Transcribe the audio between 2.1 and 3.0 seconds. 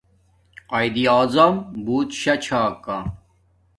شاہ چھا کا